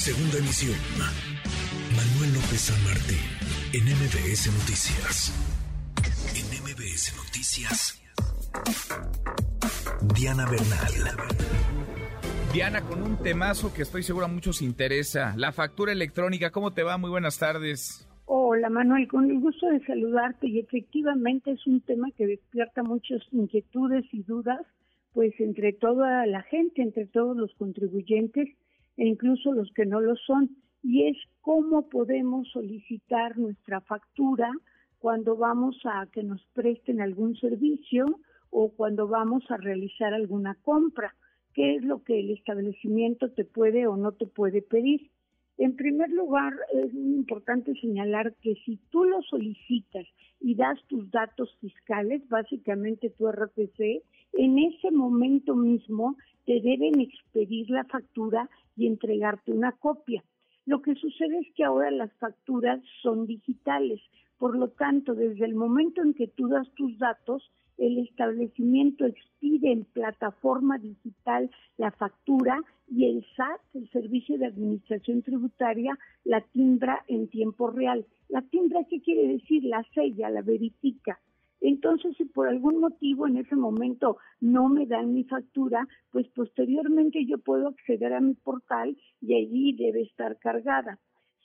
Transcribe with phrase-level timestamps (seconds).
[0.00, 0.78] Segunda emisión.
[1.92, 3.20] Manuel López San Martín,
[3.76, 5.28] en MBS Noticias.
[6.32, 8.00] En MBS Noticias.
[10.16, 11.28] Diana Bernal.
[12.50, 16.50] Diana, con un temazo que estoy seguro a muchos interesa, la factura electrónica.
[16.50, 16.96] ¿Cómo te va?
[16.96, 18.08] Muy buenas tardes.
[18.24, 23.20] Hola Manuel, con el gusto de saludarte y efectivamente es un tema que despierta muchas
[23.32, 24.62] inquietudes y dudas,
[25.12, 28.48] pues entre toda la gente, entre todos los contribuyentes
[29.00, 30.50] e incluso los que no lo son,
[30.82, 34.52] y es cómo podemos solicitar nuestra factura
[34.98, 38.04] cuando vamos a que nos presten algún servicio
[38.50, 41.14] o cuando vamos a realizar alguna compra,
[41.54, 45.10] qué es lo que el establecimiento te puede o no te puede pedir.
[45.60, 50.06] En primer lugar, es muy importante señalar que si tú lo solicitas
[50.40, 54.02] y das tus datos fiscales, básicamente tu RPC,
[54.38, 60.24] en ese momento mismo te deben expedir la factura y entregarte una copia.
[60.64, 64.00] Lo que sucede es que ahora las facturas son digitales,
[64.38, 69.72] por lo tanto, desde el momento en que tú das tus datos, el establecimiento expide
[69.72, 77.02] en plataforma digital la factura y el SAT, el Servicio de Administración Tributaria, la timbra
[77.08, 78.06] en tiempo real.
[78.28, 79.64] La timbra, ¿qué quiere decir?
[79.64, 81.18] La sella, la verifica.
[81.62, 87.24] Entonces, si por algún motivo en ese momento no me dan mi factura, pues posteriormente
[87.26, 90.98] yo puedo acceder a mi portal y allí debe estar cargada.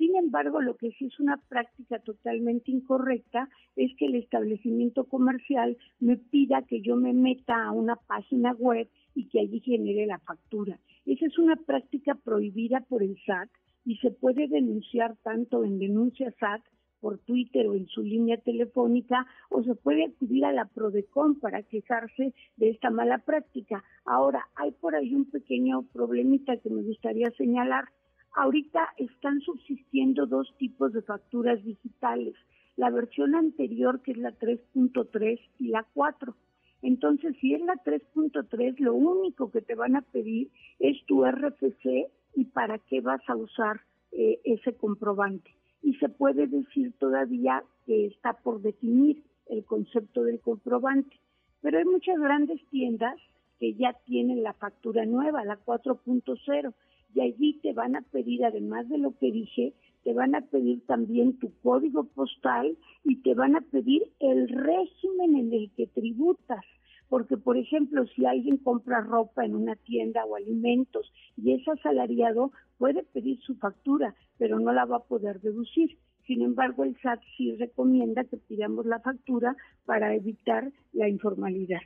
[0.00, 5.76] Sin embargo, lo que sí es una práctica totalmente incorrecta es que el establecimiento comercial
[5.98, 10.18] me pida que yo me meta a una página web y que allí genere la
[10.20, 10.78] factura.
[11.04, 13.50] Esa es una práctica prohibida por el SAT
[13.84, 16.62] y se puede denunciar tanto en denuncia SAT
[17.00, 21.62] por Twitter o en su línea telefónica o se puede acudir a la Prodecon para
[21.62, 23.84] quejarse de esta mala práctica.
[24.06, 27.84] Ahora, hay por ahí un pequeño problemita que me gustaría señalar.
[28.34, 32.34] Ahorita están subsistiendo dos tipos de facturas digitales,
[32.76, 36.34] la versión anterior que es la 3.3 y la 4.
[36.82, 42.08] Entonces, si es la 3.3, lo único que te van a pedir es tu RFC
[42.36, 43.80] y para qué vas a usar
[44.12, 45.50] eh, ese comprobante
[45.82, 51.18] y se puede decir todavía que está por definir el concepto del comprobante.
[51.60, 53.16] Pero hay muchas grandes tiendas
[53.58, 56.72] que ya tienen la factura nueva, la 4.0,
[57.14, 60.84] y allí te van a pedir, además de lo que dije, te van a pedir
[60.86, 66.64] también tu código postal y te van a pedir el régimen en el que tributas.
[67.08, 72.52] Porque por ejemplo si alguien compra ropa en una tienda o alimentos y es asalariado
[72.78, 75.98] puede pedir su factura pero no la va a poder deducir.
[76.26, 81.80] Sin embargo el SAT sí recomienda que pidamos la factura para evitar la informalidad.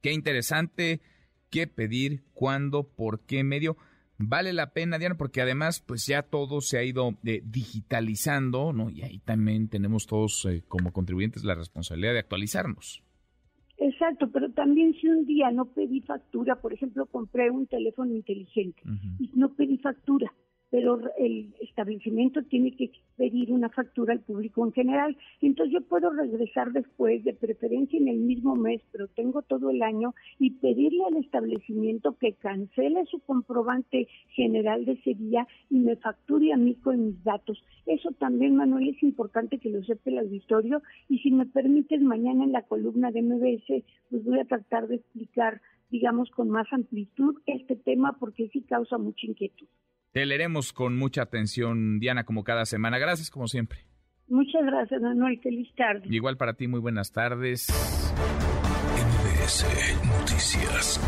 [0.00, 1.00] Qué interesante
[1.50, 3.76] qué pedir cuándo por qué medio
[4.22, 8.90] vale la pena, Diana, porque además, pues ya todo se ha ido eh, digitalizando, ¿no?
[8.90, 13.02] Y ahí también tenemos todos eh, como contribuyentes la responsabilidad de actualizarnos.
[13.78, 18.82] Exacto, pero también si un día no pedí factura, por ejemplo, compré un teléfono inteligente
[19.18, 20.30] y no pedí factura,
[20.70, 25.16] pero el establecimiento tiene que pedir una factura al público en general.
[25.42, 29.82] Entonces yo puedo regresar después, de preferencia en el mismo mes, pero tengo todo el
[29.82, 35.96] año, y pedirle al establecimiento que cancele su comprobante general de ese día y me
[35.96, 37.62] facture a mí con mis datos.
[37.86, 42.44] Eso también, Manuel, es importante que lo sepa el auditorio y si me permites, mañana
[42.44, 45.60] en la columna de MBS, pues voy a tratar de explicar
[45.90, 49.66] digamos, con más amplitud este tema porque sí causa mucha inquietud.
[50.12, 52.98] Te leeremos con mucha atención, Diana, como cada semana.
[52.98, 53.80] Gracias, como siempre.
[54.26, 55.40] Muchas gracias, Manuel.
[55.40, 56.02] Feliz tarde.
[56.08, 57.68] Igual para ti, muy buenas tardes.
[58.96, 59.66] MBS
[60.06, 61.00] Noticias.